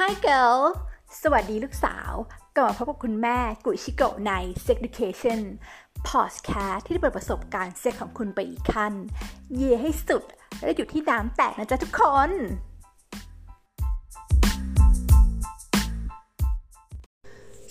[0.00, 0.60] Hi girl
[1.22, 2.12] สวัสดีลูกสาว
[2.56, 4.32] กลับมาพบกับคุณแม่กุชิโกะใน
[4.64, 5.40] Sex Education
[6.08, 8.92] Podcast ที่จะเปิดประสบการณ์เซ็กของคุณไปอีกขั้น
[9.54, 10.24] เย่ให้สุด
[10.62, 12.30] และอยู่ที่น้ำแตกนะจ๊ะทุกคน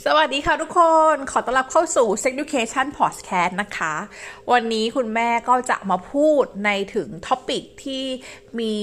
[0.08, 0.80] สวัสดีค่ะทุกค
[1.14, 3.94] น ขอต้อนรับเข้าสู่ Sex Education Podcast นะคะ
[4.52, 8.04] วันนี้คุณแม่ก็จะมาพูดในถึงท็อปิกที่
[8.60, 8.76] มี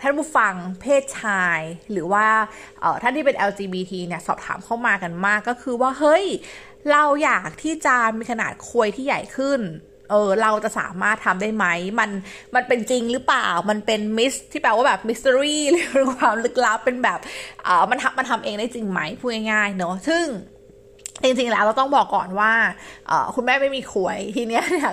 [0.00, 1.60] ท่านผู้ฟังเพศชาย
[1.92, 2.26] หรือว่า
[3.02, 6.24] ท่านที่เป็น LGBT เนี่ยสอบถามเข้ามากันมากก็คือว่า เฮ้ย
[6.90, 9.60] เราอยากที่จะมีขนาดควยที่ใหญ่ขึ้น
[10.10, 11.66] เออเราจะสามารถทำได้ไหม
[12.00, 12.10] มัน
[12.54, 15.56] มันเป็นจริงหรือเปล่า มันเป็นมิสที่แปลว่าแบบมิส t ต r y
[15.92, 17.18] หรือความลึกลับเป็นแบบ
[17.64, 20.24] เออมันทำมันทำเองได้จริงไหมพูดง่ายๆเนาะซึ่ง
[21.26, 22.52] จริงๆแล้วเราต้องบอกก่อนว่า
[23.34, 24.90] คุณแม่ไม่มีขวยทีเนี้ยเนี่ย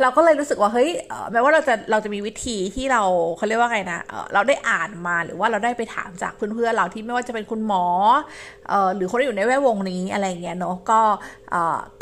[0.00, 0.90] เราก็เลยรู้สึกว่าเฮ้ย
[1.32, 3.02] แม้ว่าเราจะเราจะมีวิธีที่เรา
[3.36, 4.00] เขาเรียกว่าไงนะ
[4.34, 7.84] เราได้อ่านมาหรือว่าเราได้ไปถามจากเพื่อนๆเราที่ไม่ว่าจะเป็นคุณหมอ
[8.96, 11.00] หรือคนที่อยู่ในแวดวงนี้อะไรเงี้ยเนาะก็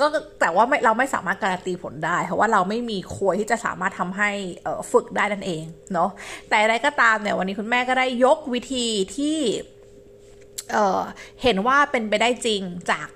[0.00, 0.06] ก็
[0.41, 4.30] แต่ว่าเราไม่สามารถการันตีผลได้ เพราะว่าเราไม่มีควยที่จะสามารถทำให้
[4.92, 6.11] ฝึกได้นั่นเองเนาะ
[6.48, 9.39] แต่อะไรก็ตามเนี่ยวันนี้คุณแม่ก็ได้ยกวิธีที่
[10.72, 13.08] เเห็นว่าเป็นไปได้จริงจาก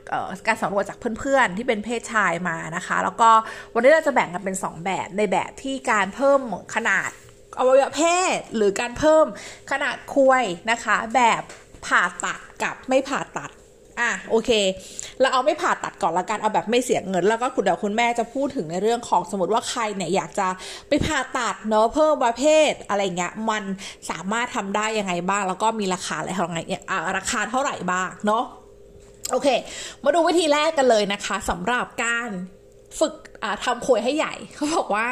[0.46, 3.30] การสำรวจจากเพื่อนๆ ที่เป็นเพศชายมานะคะ แล้วก็
[3.74, 6.40] วันนี้เราจะแบ่งกันเป็น 2 แบบในแบบที่การเพิ่ม
[6.74, 7.10] ขนาด
[7.58, 8.02] อวัยวะเพ
[8.36, 9.27] ศ หรือการเพิ่ม
[9.70, 11.42] ขนาดคุยนะคะ แบบ
[11.86, 13.50] ผ่าตัดกับไม่ผ่าตัด
[14.00, 14.50] อะโอเค
[15.20, 20.48] เราเอาไม่ผ่าตัดก่อนละกันเอาแบบไม่เสียเงิน แล้วก็คุณเดี๋ยวคุณแม่จะพูดถึงในเรื่องของสมมติว่าใครเนี่ยอยากจะ
[20.89, 23.62] ไปผ่าตัดเนาะเพิ่มประเภทอะไรเงี้ยมัน
[24.11, 28.44] สามารถทำได้ยังไงบ้าง แล้วก็มีราคาอะไรเท่าไหร่อะราคาเท่าไหร่บ้างเนาะ
[29.30, 29.48] โอเค
[30.05, 32.28] มาดูวิธีแรกกันเลยนะคะสำหรับการ
[33.00, 33.14] ฝึก
[33.64, 35.06] ทำควยให้ใหญ่เขาบอกว่า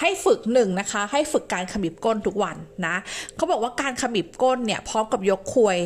[0.00, 2.96] ให้ฝึกหนึ่งนะคะ ให้ฝึกการขมิบก้นทุกวันนะ
[3.36, 5.78] เขาบอกว่าการขมิบก้นเนี่ยพร้อมกับยกควย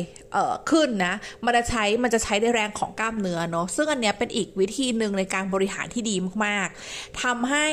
[0.71, 1.13] ขึ้นนะ
[1.45, 6.15] มันจะใช้มันจะใช้ได้แรงของกล้ามเนื้อเนาะซึ่งอันเนี้ยเป็นอีกวิธีหนึ่งในการบริหารที่ดี
[6.45, 7.67] มากๆทำให้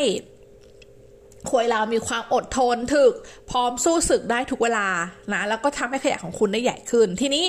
[1.50, 3.12] ควยเรามีความอดทนถึก
[3.50, 4.88] พร้อมสู้ศึกได้ทุกเวลา
[5.32, 7.44] นะแล้วก็ทำให้ขยะของคุณได้ใหญ่ขึ้น ทีนี้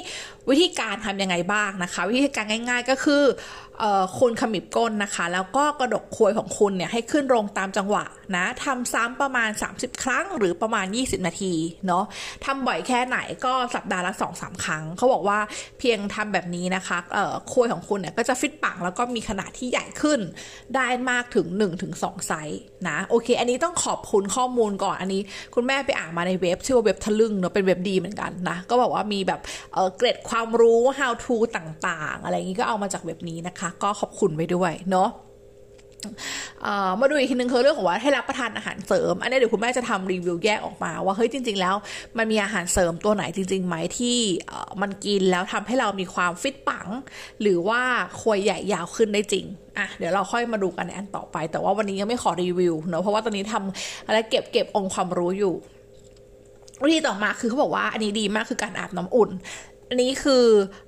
[0.50, 3.24] วิธีการทำยังไงบ้างนะคะ วิธีการง่าย ๆ ก็คือ
[4.20, 8.06] คุณขมิบก้นนะคะ แล้วก็กระดกควยของคุณเนี่ยให้ขึ้นลงตามจังหวะ
[8.36, 11.54] นะทำซ้ำประมาณ 30 ครั้งหรือประมาณ 20 นาที
[11.88, 12.04] เนาะ
[12.46, 15.40] ทำบ่อยแค่ไหนก็สัปดาห์ละ2-3 ครั้ง เขาบอกว่า
[15.80, 16.98] เพียงทำแบบนี้นะคะ
[17.52, 20.20] ควยของคุณเนี่ยก็จะฟิตปังแล้วก็มีขนาดที่ใหญ่ขึ้น
[20.76, 21.48] ได้มากถึง
[21.88, 25.22] 1-2 ไซส์นะโอเค อันนี้ต้องขอบคุณข้อมูลก่อนอันนี้
[25.56, 29.40] คุณแม่ไปอ่านมาในเว็บชื่อว่าเว็บทะลึ่งเนาะเป็นเว็บดีเหมือนกันนะก็บอกว่ามีแบบ
[29.98, 35.10] เกร็ดความรู้ how to ต่างๆ อะไรอย่างนี้ก็เอามาจากเว็บนี้นะคะก็ขอบคุณไว้ด้วยเนาะ
[37.00, 41.76] มาดูอีกทีนึงคือเรื่องของว่าให้รับประทานอาหารเสริม อันนี้เดี๋ยวคุณแม่จะทำรีวิวแยกออกมาว่าเฮ้ยจริง ๆ แล้ว
[42.18, 44.18] มันมีอาหารเสริมตัวไหนจริงๆไหมที่
[44.82, 46.88] มันกินแล้วทำให้เรามีความฟิตปัง
[47.42, 47.82] หรือว่า
[48.22, 49.46] ควยใหญ่ยาวขึ้นได้จริง
[49.78, 55.54] อะเดี๋ยวเราค่อยมาดูกันในอันต่อไป แต่ว่าวันนี้ยังไม่ขอรีวิวเนอะเพราะว่าตอนนี้ทำอะไรเก็บเก็บองค์ความรู้อยู่
[56.84, 59.30] วิธีต่อมาคือเขาบอกว่าอันนี้ดีมากคือการอาบน้ำอุ่น
[59.92, 60.46] อันนี้คือ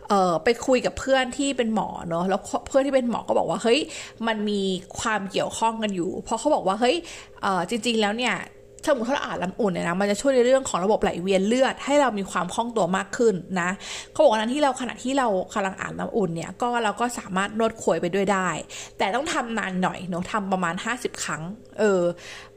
[0.09, 3.79] เออไปคุยกับเพื่อนที่เป็นหมอเนาะแล้วเพื่อนที่เป็นหมอก็บอกว่าเฮ้ย
[4.27, 4.61] มันมี
[4.99, 6.95] ความเกี่ยวข้องกันอยู่ เพราะเขาบอกว่าเฮ้ย
[7.41, 8.35] เออจริง ๆ แล้วเนี่ย
[8.83, 13.69] ถ้าสมมติเราอาบน้ำอุ่นเนี่ยนะมันจะช่วยในเรื่องของระบบไหลเวียนเลือดให้เรามีความคล่องตัวมากขึ้นนะ
[14.11, 18.49] เขาบอกว่านั้นที่เราขณะที่เรากำลังอาบน้ำอุ่นเนี่ยก็เราก็สามารถนวดขวยไปด้วยได้
[18.97, 21.43] แต่ต้องทำนานหน่อยเนาะทำประมาณ 50 ครั้ง
[21.79, 22.01] เออ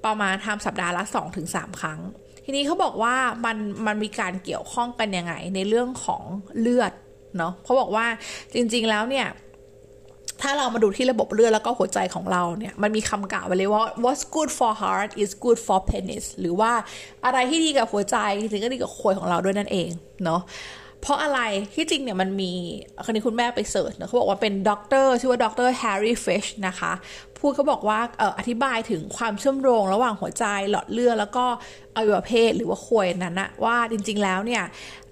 [0.05, 1.03] ประมาณทำสัปดาห์ละ
[1.43, 2.01] 2-3 ครั้ง
[2.49, 3.15] ทีนี้เขาบอกว่า
[3.45, 6.23] มันมันมีการเกี่ยวข้องกันยังไง ในเรื่องของ
[6.61, 6.93] เลือด
[7.37, 8.07] เนาะเขาบอกว่า
[8.55, 9.27] จริง ๆแล้วเนี่ย
[10.43, 16.73] ถ้าเรามาดูที่ระบบเลือดแล้วก็หัวใจของเราเนี่ย มันมีคำกล่าวไว้เลยว่า what's good for heart is good for penis หรือว่า
[17.25, 19.91] อะไรที่ดีกับหัวใจจริงก็ดีกับควยของเราด้วยนั่นเอง
[20.25, 20.41] เนาะ
[21.03, 21.41] เพราะอะไร
[21.75, 22.53] ที่จริงเนี่ยมันมี
[23.05, 26.93] คนนี้คุณแม่ไป search เนะเขาบอกว่าเป็นด็อกเตอร์ชื่อว่าด็อกเตอร์ Harry Fisch นะคะ
[27.39, 31.45] พูดเขาบอกว่าอออธิบายถึงความเชื่อมโยงระหว่างหัวใจหลอดเลือดแล้วก็
[31.97, 34.63] อวัยวะเพศหรือว่าควยนั้นนะว่าจริงๆแล้วเนี่ย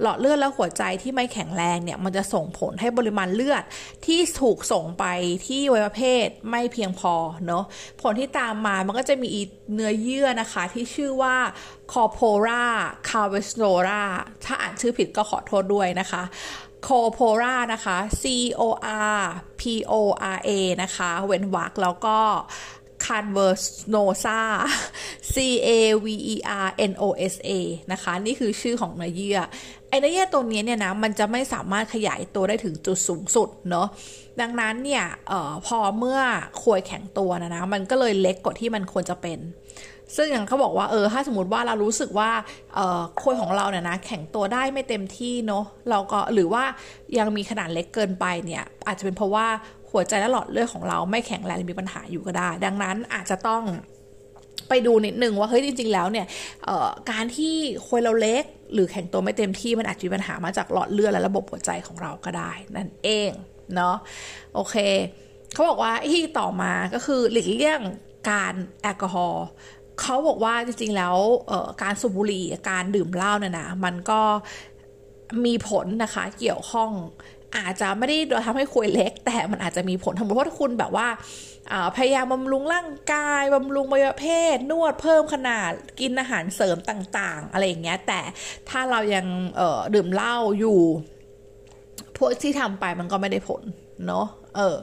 [0.00, 3.62] หลอดเลือดและหัวใจที่ไม่แข็งแรงเนี่ยมันจะส่งผลให้ปริมาณเลือด
[4.06, 5.05] ที่ถูกส่งไป
[5.47, 7.15] ที่อวัยวะเพศไม่เพียงพอ
[7.47, 7.65] เนาะ
[8.03, 9.29] ผลที่ตามมามันก็จะมี
[9.75, 11.37] เนื้อเยื่อนะคะที่ชื่อว่า
[11.93, 12.65] corpora
[13.09, 14.03] cavernosa
[14.44, 16.23] ถ้าอ่านชื่อผิดก็ขอโทษด้วยนะคะ
[16.87, 18.25] corpora นะคะ c
[18.61, 18.63] o
[19.17, 19.23] r
[19.61, 20.51] p o r a
[20.83, 22.19] นะคะ เว้นวรรคแล้วก็
[23.05, 24.41] cavernosa
[25.33, 25.35] C
[25.67, 25.71] A
[26.05, 26.37] V E
[26.67, 27.51] R N O S A
[27.93, 29.39] นะคะ นี่คือชื่อของเนื้อเยื่อ
[29.94, 33.87] ไอ้เนื้อเยตัวนี้เนี่ยนะมันจะไม่สามารถขยายตัวได้ถึงจุดสูงสุดเนาะ
[34.41, 36.20] ดังนั้นเนี่ยออพอเมื่อ
[36.62, 39.38] ควยแข็งตัวนะนะมันก็เลยเล็กกว่าที่มันควรจะเป็น
[40.17, 42.31] ซึ่งอย่างเขาบอกว่าเออถ้าสมมติว่าเรารู้สึกว่า
[42.75, 46.64] เออควยของเราเนี่ยนะแข็งตัวได้ไม่เต็มที่เนาะเราก็หรือว่า
[47.19, 49.47] ยังมีขนาดเล็กเกินไปเนี่ยอาจจะเป็นเพราะว่า
[49.90, 53.62] หัวใจและหลอดเลือดของเราไม่แข็งแรงมีปัญหาอยู่ก็ได้ ดังนั้นอาจจะต้อง
[54.69, 56.27] ไปดูนิดนึงว่าเฮ้ยจริง ๆ แล้วเนี่ย
[57.11, 57.55] การที่
[57.87, 63.31] ควยเราเล็ก หรือแข็งตัวไม่เต็มที่มันอาจจะมีปัญหามาจากหลอดเลือดและระบบหัวใจของเราก็ได้นั่นเอง
[63.75, 63.97] เนาะ
[64.55, 64.77] โอเค
[65.53, 67.81] เขาบอกว่าที่ต่อมาก็คือหลีกเลี่ยง
[68.31, 69.47] การแอลกอฮอล์
[70.01, 71.17] เขาบอกว่าจริง ๆ แล้ว
[71.83, 74.21] การสูบบุหรี่การดื่มเหล้าเนี่ยนะมันก็
[75.47, 76.91] มีผลนะคะเกี่ยวข้อง
[77.56, 78.17] อาจจะไม่ได้
[78.47, 81.09] ทำให้คุยเล็ก แต่มันอาจจะมีผลทำให้าคุณแบบว่า
[81.97, 85.71] พยายามบำรุงร่างกายบำรุงบริเพศ นวดเพิ่มขนาด
[86.01, 88.21] กินอาหารเสริมต่างๆ อะไรอย่างเงี้ย แต่
[88.69, 89.27] ถ้าเรายัง
[89.95, 90.79] ดื่มเหล้าอยู่
[92.17, 93.62] พวกที่ทำไปมันก็ไม่ได้ผล
[94.07, 94.27] เนาะ
[94.57, 94.77] เออ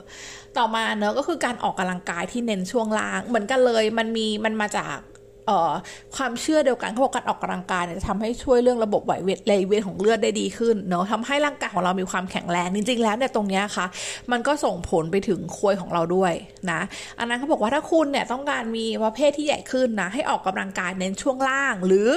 [0.58, 4.96] ต่อมาเนอะก็คือการออกกำลังกายที่เน้นช่วงล่าง เหมือนกันเลยมันมีมันมาจาก
[6.16, 13.86] ความเชื่อเดียวกันเขาบอกการออกกำลังกายเนี่ยจะทำให้ช่วยเรื่องระบบไหวเวียนไหลเวียนของเลือดได้ดีขึ้นเนาะทำให้ร่างกายของเรามีความแข็งแรงจริงๆแล้วเนี่ยตรงนี้ค่ะ
[14.32, 16.34] มันก็ส่งผลไปถึงควยของเราด้วย
[16.72, 16.82] นะ
[17.20, 22.08] อันนั้นเขาบอกว่าถ้าคุณเนี่ยต้องการมีประเภทที่ใหญ่ขึ้นนะให้ออกกำลังกายเน้นช่วงล่าง หรือ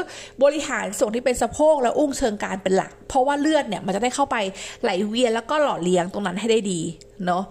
[0.43, 4.37] บริหารส่วนที่เป็นสะโพกและอุ้งเชิงการเป็นหลัก เพราะว่าเลือดเนี่ยมันจะได้เข้าไป
[4.83, 6.81] ไหลเวียนแล้วก็หล่อเลี้ยงตรงนั้นให้ได้ดี
[7.26, 7.43] เนาะ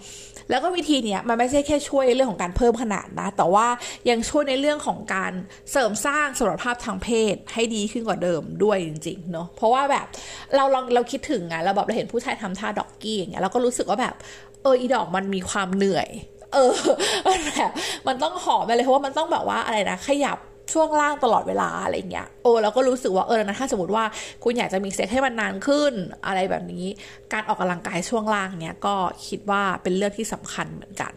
[0.50, 3.68] แล้วก็วิธีเนี้ยมันไม่ใช่แค่ช่วยในเรื่องของการเพิ่มขนาดนะ แต่ว่า
[4.10, 5.32] ยังช่วยในเรื่องของการ
[5.72, 10.08] เสริมสร้างสมรรถภาพทางเพศให้ดีขึ้นกว่าเดิมด้วยจริงๆเนาะเพราะว่าแบบ
[10.56, 14.16] เราลองเราคิดถึงไงเราแบบเราเห็นผู้ชายทำท่าดอกกี้อย่างเงี้ยเราก็รู้สึกว่าแบบ
[14.64, 16.10] เอออีดอกมันมีความเหนื่อย
[16.54, 16.74] เออ
[17.26, 17.72] แบบ
[18.08, 20.38] มันต้องหอมไปเลยเพราะว่ามันต้องแบบว่าอะไรนะขยับ
[20.74, 24.06] ช่วงล่างตลอดเวลาอะไรเงี้ยโอ้เราก็รู้สึกว่าเออนะถ้าสมมติว่า
[24.44, 25.94] คุณอยากจะมีเซ็กให้มันนานขึ้น
[26.28, 26.86] อะไรแบบนี้
[27.34, 28.96] การออกกำลังกายช่วงล่างเนี้ยก็
[29.28, 31.14] คิดว่าเป็นเรื่องที่สำคัญเหมือนกัน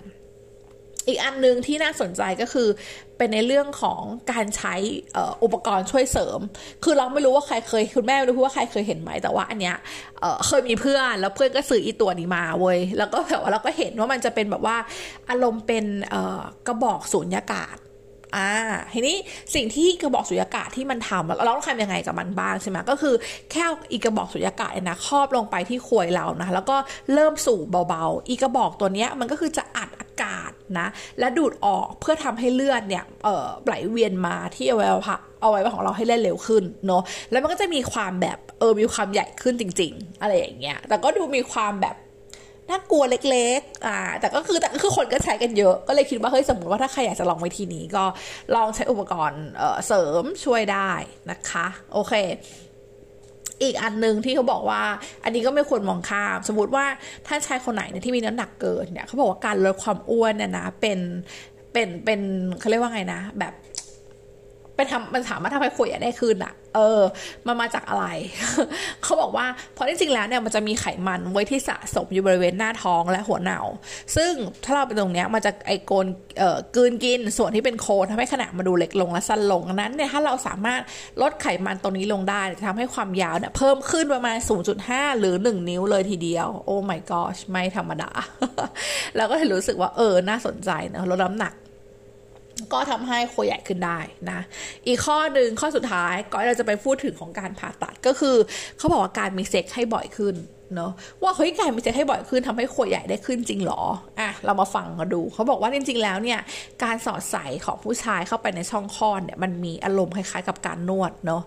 [1.09, 2.69] อีกอันนึงที่น่าสนใจก็คือ
[3.17, 4.01] เป็นในเรื่องของ
[4.33, 4.75] การใช้
[5.43, 6.39] อุปกรณ์ช่วยเสริม
[6.85, 9.77] คือเราไม่รู้ว่าใครเคยคุณแม่ไม่รู้ว่าใครเคยเห็นไหม แต่ว่าอันเนี้ย
[10.21, 14.77] เเคยมีเพื่อนแล้วเพื่อนก็ซื้ออีตัวนี้มาเว้ย แล้วก็แบบว่าเราก็เห็นว่ามันจะเป็นแบบว่า
[15.31, 15.85] อารมณ์เป็น
[16.67, 17.77] กระบอกสูญญากาศ
[18.37, 18.51] อ่า
[18.93, 19.17] ทีนี้
[19.55, 23.15] สิ่งที่กระบอกสุญญากาศที่มันทำเราต้องทำยังไงกับมันบ้างใช่ไหมก็คือ
[23.51, 26.77] แค่อีกระบอกสุญญากาศนะครอบลงไปที่ควยเรานะแล้วก็
[27.15, 30.89] เริ่มสูบเบาๆ อีกระบอกตัวนี้มันก็คือจะอัดอากาศนะ
[31.19, 41.97] และดูดออกเพื่อทำให้เลือดเนี่ยเอ่อไหลเวียนมาที่อวัยวะเอาไว้ของเราให้เล่นเร็วขึ้นเนาะแล้วมันก็จะมีความแบบเออมีความใหญ่ขึ้นจริง ๆ อะไรอย่างเงี้ยแต่ก็ดูมีความแบบ
[42.71, 48.05] น่ากลัวเล็กๆ อ่า แต่ก็คือแต่ก็คือคนก็ใช้กันเยอะ ก็เลยคิดว่าเฮ้ยสมมติว่าถ้าใครอยากจะลองวิธีนี้ก็
[48.55, 49.45] ลองใช้อุปกรณ์
[49.87, 50.91] เสริมช่วยได้
[51.31, 52.15] นะคะ โอเค
[53.63, 54.83] อีกอันหนึ่งที่เขาบอกว่า
[55.25, 56.85] อันนี้ก็ไม่ควรมองข้าม สมมติว่า
[57.27, 60.99] ท่านชายคนไหนเนี่ยที่มีน้ำหนักเกินเนี่ยเขาบอกว่าการลดความอ้วนเนี่ยนะเป็น
[61.73, 62.21] เป็นเป็น
[62.59, 63.53] เขาเรียกว่าไงนะ แบบ
[64.77, 67.03] เป็นทำมันสามารถทำให้ขวยได้คืนอะเออ
[67.47, 68.07] มันมาจากอะไร
[69.03, 73.61] เขาบอกว่าเพราะจริงๆแล้วเนี่ยมันจะมีไขมันไว้ที่สะสมอยู่บริเวณหน้าท้องและหัวเหนา
[74.17, 74.33] ซึ่ง
[74.65, 76.07] ถ้าเราไปตรงเนี้ยมันจะไอโกน
[76.39, 80.81] เอ่อกืนกินส่วนที่เป็นโคนทำให้ขนาดมาดูเล็กลงและสั้นลงนั้นเนี่ยถ้าเราสามารถ
[81.23, 84.37] ลดไขมันตรงนี้ลงได้จะทำให้ความยาวเนี่ยเพิ่มขึ้นประมาณ
[84.79, 88.11] 0.5 หรือ 1 นิ้วเลยทีเดียว โอ้ my gosh ไม่ธรรมดา
[89.17, 91.55] แล้วก็เลยรู้สึกว่าเออน่าสนใจนะลดน้ำหนัก
[92.73, 93.99] ก็ทำให้โคใหญ่ขึ้นได้
[94.31, 94.41] นะ
[94.87, 98.37] อีกข้อหนึ่งข้อสุดท้ายก็เราจะไปพูดถึงของการผ่าตัดก็คือ
[98.79, 100.35] เขาบอกว่าการมีเซ็กให้บ่อยขึ้น
[100.75, 100.93] เนาะ
[101.23, 103.81] ว่าเฮ้ยการมีเซ็กให้บ่อยขึ้นทำให้ขวดใหญ่ได้ขึ้นจริงหรอ
[104.21, 106.41] อะเรามาฟังกันดู เขาบอกว่าจริงๆแล้วเนี่ย
[106.83, 111.43] การสอดใส่ของผู้ชายเข้าไปในช่องคลอดเนี่ยมันมีอารมณ์คล้ายๆกับการนวดเนาะ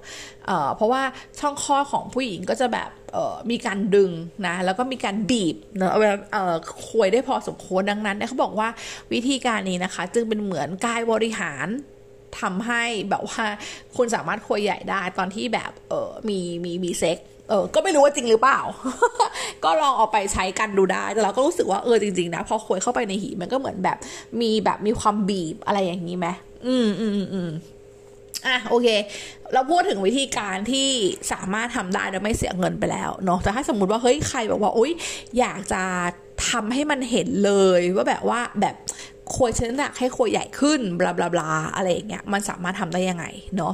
[0.48, 1.02] เอ่อเพราะว่า
[1.40, 4.12] ช่องคลอดของผู้หญิงก็จะแบบเอ่อมีการดึง
[4.48, 5.92] นะแล้วก็มีการบีบเนาะ
[6.32, 6.56] เอ่อ
[6.88, 8.70] ควยได้พอสมควรดังนั้นเนี่ยเขาบอกว่า
[9.14, 11.68] วิธีการนี้นะคะ จึงเป็นเหมือนกายบริหาร
[12.42, 13.44] ทำให้แบบว่า
[13.96, 17.18] คุณสามารถควยใหญ่ได้ตอนที่แบบเออมีมีมีเซ็ก
[17.50, 18.60] เออก็ไม่รู้ว่าจริงหรือเปล่า
[19.64, 23.98] ก็ลองเอาไปใช้กันดูได้ แต่เราก็รู้สึกว่าเออจริงๆนะพอควยเข้าไปในหีมันก็เหมือนแบบ
[24.42, 26.28] มีแบบมีความบีบอะไรอย่างนี้ไหม
[26.68, 27.50] อืมอืมอืม
[28.48, 28.88] อะโอเค
[29.54, 30.88] เราพูดถึงวิธีการที่
[31.32, 34.92] สามารถทำได้โดยไม่เสียเงินไปแล้วเนาะแต่ถ้าสมมติว่าเฮ้ยใครบอกว่าอุ้ย
[35.40, 35.84] อยากจะ
[36.50, 38.76] ทำให้มันเห็นเลยว่าแบบว่าแบบ
[39.36, 43.26] ควยชนิดหนักให้ควยใหญ่ขึ้นบลาบลาบลาอะไรอย่างเงี้ยมันสามารถทำได้ยังไง
[43.58, 43.74] เนาะ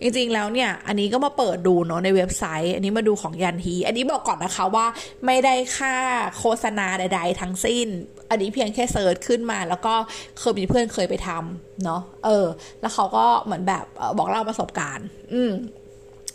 [0.00, 4.86] จริงๆแล้วเนี่ยอันนี้ก็มาเปิดดูเนาะในเว็บไซต์ อันนี้มาดูของยันฮีอันนี้บอกก่อนนะคะว่า
[5.26, 5.94] ไม่ได้ค่า
[6.38, 7.86] โฆษณาใด ๆ ทั้งสิ้น
[8.30, 9.94] อันนี้เพียงแค่เซิร์ชขึ้นมา แล้วก็
[10.38, 12.46] เคยมีเพื่อนเคยไปทำเนาะเออ
[12.80, 13.84] แล้วเขาก็เหมือนแบบ
[14.18, 15.52] บอกเล่าประสบการณ์ อืม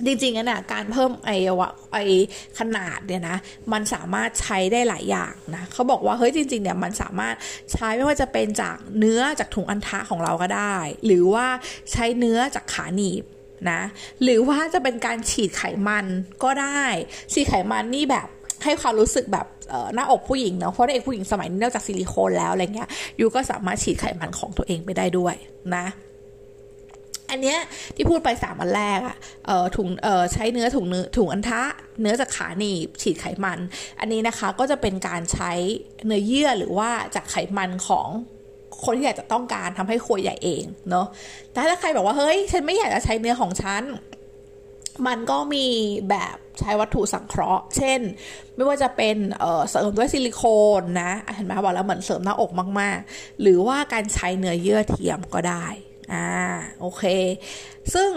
[0.06, 1.98] จริงๆนะการเพิ่มไอวะไอ
[2.60, 3.38] ขนาดเนี่ยนะ
[3.74, 7.36] มันสามารถใช้ได้หลายอย่างนะเขาบอกว่าเฮ้ยจริงๆเนี่ยมันสามารถ
[7.72, 10.76] ใช้ไม่ว่าจะเป็นจากเนื้อจากถุงอันทะของเราก็ได้
[11.06, 11.48] หรือว่า
[11.92, 13.24] ใช้เนื้อจากขาหนีบ
[13.72, 13.82] นะ
[14.24, 16.06] หรือว่าจะเป็นการฉีดไขมัน
[16.44, 16.82] ก็ได้
[17.34, 18.28] ฉีดไขมันนี่แบบ
[18.64, 19.48] ให้ความรู้สึกแบบ
[19.94, 25.36] หน้าอกผู้หญิงเนาะเพราะในเอกผู้หญิงสมัยนี้นอกจากซิลิโคนแล้วอะไรเงี้ยยูก็สามารถฉีดไขมันของตัวเองไปได้ด้วย
[25.76, 25.86] นะ
[27.30, 27.60] อันเนี้ย
[27.96, 31.64] ที่พูดไปสามอันแรกอะเอ่อถุงเอ่อใช้เนื้อถุงเนื้อถุงอันทะ
[32.02, 33.60] เนื้อจากขาหนีบฉีดไขมัน
[34.00, 35.52] อันนี้นะคะก็จะเป็นการใช้
[36.06, 38.08] เนื้อเยื่อหรือว่าจากไขมันของ
[38.86, 41.08] คนที่อยากจะต้องการทำให้ควใหญ่เองเนาะ
[41.52, 43.84] แต่ถ้าใครบอกว่าเฮ้ย ฉันไม่อยากจะใช้เนื้อของฉัน
[45.08, 45.68] มันก็มี
[46.10, 48.00] แบบใช้วัตถุสังเคราะห์ เช่น
[48.56, 50.44] ไม่ว่าจะเป็นเเสริมด้วยซิลิโค
[50.80, 55.66] นนะเห็นไหมบอกแล้วเหมือนเสริมหน้าอกมาก ๆ หรือว่าการใช้เนื้อเยื่อเทียมก็ได้
[56.14, 56.26] อ่า
[56.80, 57.04] โอเค
[57.94, 58.12] ซึ่ง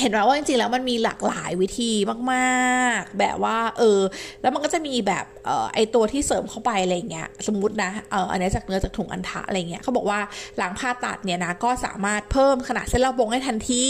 [0.00, 1.92] เห็นไหมว่าจริงๆแล้วมันมีหลากหลายวิธี
[2.32, 4.00] มากๆ แบบว่า เออ
[4.42, 10.20] แล้วมันก็จะมีแบบเออไอตัวที่เสริมเข้าไปอะไรเงี้ย สมมุตินะเอออันนี้จากเนื้อจากถุงอันทะอะไรเงี้ยเขาบอกว่า
[10.58, 13.84] หลังผ่าตัดเนี่ยนะก็สามารถเพิ่มขนาดเส้นรอบวงให้ทันที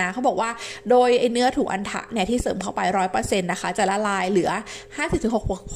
[0.00, 0.50] นะเขาบอกว่า
[0.90, 4.50] โดยไอเนื้อถุงอันทะเนี่ยที่เสริมเข้าไปร้อยเปอร์เซ็นต์นะคะ จะละลายเหลือ
[4.96, 5.34] ห้าสิบถึง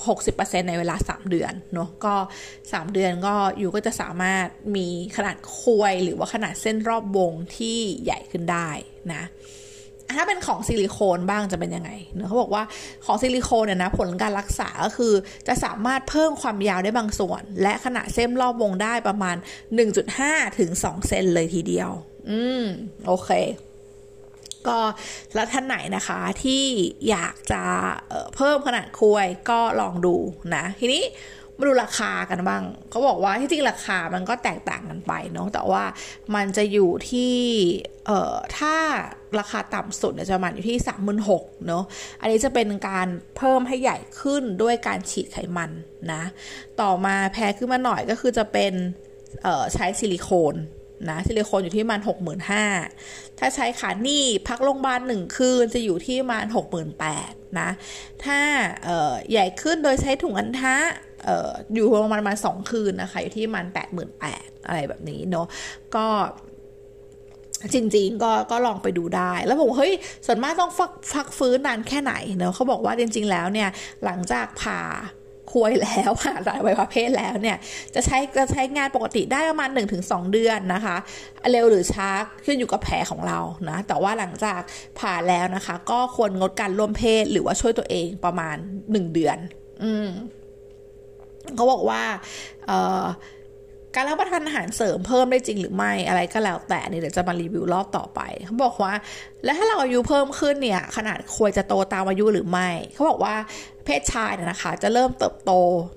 [0.09, 2.15] หกสิบเปอร์เซ็นต์ในเวลาสามเดือนเนาะก็
[2.73, 4.47] สามเดือนก็อยู่ก็จะสามารถ
[4.77, 8.71] มีขนาดควยหรือว่าขนาดเส้นรอบวงที่ใหญ่ขึ้นได้
[9.15, 9.25] นะ
[10.17, 12.65] ถ้าเป็นของซิลิโคนบ้างจะเป็นยังไงเนอะเขาบอกว่า
[13.05, 15.15] ของซิลิโคนเนี่ยนะผลการรักษาก็คือ
[15.49, 19.37] จะสามารถเพิ่มความยาวได้บางส่วน และขนาดเส้นรอบวงได้ประมาณ
[19.97, 21.91] 1.5 ถึง 2 เซนเลยทีเดียว
[22.31, 22.65] อืม
[23.07, 23.31] โอเค
[24.67, 24.79] ก็
[25.35, 26.65] แล้วท่านไหนนะคะที่
[27.11, 27.63] อยากจะ
[28.09, 30.15] เเพิ่มขนาดคุยก็ลองดู
[30.55, 31.03] นะ ทีนี้
[31.61, 35.85] มาดูราคากันบ้างเขาบอกว่าที่จริงราคามันก็แตกต่างกันไปเนาะแต่ว่า
[36.35, 37.35] มันจะอยู่ที่
[38.07, 38.75] เอ่อถ้า
[39.39, 41.85] ราคาต่ำสุดเนี่ยจะมันอยู่ที่สามหมื่นหกเนาะ
[42.21, 45.71] อันนี้จะเป็นการเพิ่มให้ใหญ่ขึ้นด้วยการฉีดไขมัน
[46.13, 46.23] นะ
[46.81, 48.73] ต่อมาแพงขึ้นมาหน่อยก็คือจะเป็น
[49.43, 50.57] เอ่อใช้ซิลิโคน
[51.11, 52.65] นะซิลิโคนอยู่ที่มันหกหมื่นห้า
[53.39, 57.71] ถ้าใช้ขาหนีพักโรงพยาบาลหนึ่งคืนจะอยู่ที่มันหกหมื่นแปดนะ
[58.25, 58.41] ถ้า
[59.31, 60.77] ใหญ่ขึ้นโดยใช้ถุงอันทะ
[61.75, 65.47] อยู่ประมาณมาสองคืนนะคะ อยู่ที่มันแปดหมื่นแปดอะไรแบบนี้เนาะ
[65.97, 66.07] ก็
[67.73, 69.95] จริงๆก็ก็ลองไปดูได้ แล้วผมเฮ้ย
[70.27, 73.69] ส่วนมากต้องฟักฟักฟื้นนานแค่ไหนเนาะเขาบอกว่าจริง ๆ แล้วเนี่ย
[74.05, 74.81] หลังจากผ่า
[75.53, 77.57] คุยแล้วผ่าตัดไวพเพศแล้วเนี่ย
[77.95, 80.97] จะใช้จะใช้งานปกติได้ประมาณ 1-2 เดือนนะคะ
[81.51, 82.09] เร็วหรือช้า
[82.45, 84.61] ขึ้นอยู่กับแผลของเรานะ แต่ว่าหลังจาก
[84.99, 89.39] ผ่าแล้วนะคะ ก็ควรงดการร่วมเพศหรือว่าช่วยตัวเองประมาณ 1 เดือน
[89.85, 90.09] อืม
[91.57, 92.03] เขาบอกว่า
[93.95, 98.93] การรับประทานอาหารเสริมเพิ่มได้จริงหรือไม่อะไรก็แล้วแต่นี่เดี๋ยวจะมารีวิวรอบต่อไป เขาบอกว่า
[99.45, 103.35] แล้วถ้าเราอายุเพิ่มขึ้นเนี่ย ขนาดควรจะโตตามอายุหรือไม่ เขาบอกว่า
[103.85, 105.53] เพศชายเนี่ยนะคะ จะเริ่มเติบโต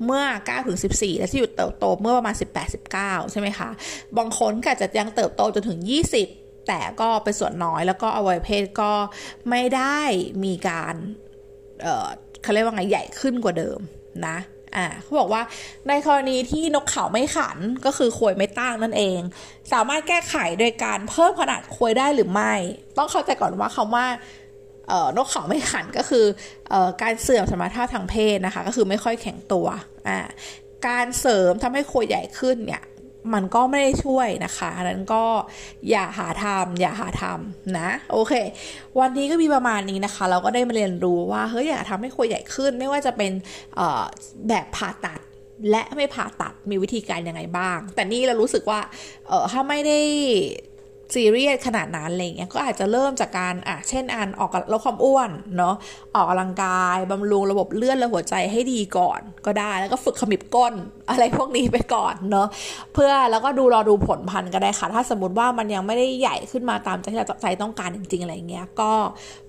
[0.05, 3.69] เมื่อ9ถึง14 และที่หยุดเติบโตเมื่อประมาณ 18 19 ใช่ไหมคะ
[4.17, 5.79] บางคนก็จะยังเติบโตจนถึง
[6.23, 8.91] 20 แต่ก็เป็นส่วนน้อยแล้วก็อวัยวะเพศก็
[9.49, 9.99] ไม่ได้
[10.43, 10.95] มีการ
[11.81, 13.79] เเขาเรียกว่าไงใหญ่ขึ้นกว่าเดิม
[14.27, 14.37] นะ
[14.75, 15.41] อ่าเขาบอกว่า
[15.87, 19.19] ในกรณีที่นกเขาไม่ขันก็คือควยไม่ตั้งนั่นเอง
[19.73, 22.53] สามารถแก้ไขโดยการเพิ่มขนาดควยได้หรือไม่
[22.97, 24.05] ต้องเข้าใจก่อนว่าคำว่า
[25.17, 26.25] นกเขาไม่ขันก็คือ
[26.73, 29.67] อการเสื่อมสมรรถภาพทางเพศนะคะ ก็คือไม่ค่อยแข็งตัว
[30.07, 30.19] อ่า
[30.87, 32.83] การเสริมทำให้ควยใหญ่ขึ้นเนี่ย
[33.33, 35.23] มันก็ไม่ได้ช่วยนะคะนั้นก็
[35.89, 38.33] อย่าหาทำอย่าหาทำนะ โอเค
[38.99, 43.31] วันนี้ก็มีประมาณนี้นะคะ เราก็ได้มาเรียนรู้ว่าเฮ้ยอยากทำให้ควยใหญ่ขึ้น ไม่ว่าจะเป็น
[44.47, 45.19] แบบผ่าตัด
[45.71, 48.79] และไม่ผ่าตัดมีวิธีการยังไงบ้าง แต่นี่เรารู้สึกว่า
[49.27, 49.99] เออถ้าไม่ได้
[51.13, 55.75] ซีเรียสขนาดนั้นอะไรเงี้ยก็อาจจะเริ่มจากการอะเช่นอันออกลดความอ้วนเนาะ
[56.15, 60.73] ออกกำลังกายบำรุงระบบเลือดและหัวใจให้ดีก่อน ก็ได้แล้วก็ฝึกขมิบก้น
[61.09, 62.47] อะไรพวกนี้ไปก่อนเนาะ
[62.93, 68.91] เพื่อแล้วก็ดูรอดูผลลัพธ์ก็ได้ค่ะ ถ้าสมมติว่ามันยังไม่ได้ใหญ่ขึ้นมาตามใจที่เราใจต้องการจริงๆอะไรเงี้ยก็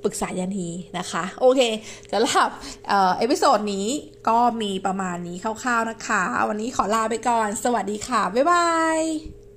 [0.02, 0.68] ปรึกษายันฮี
[0.98, 1.60] นะคะ โอเค
[2.10, 2.48] สำหรับ
[3.18, 3.86] episode นี้
[4.28, 8.66] ก็มีประมาณนี้คร่าวๆนะคะ วันนี้ขอลาไปก่อน สวัสดีค่ะ บ๊ายบา
[9.00, 9.43] ย